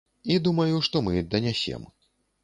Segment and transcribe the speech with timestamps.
[0.35, 1.85] І думаю, што мы данясем.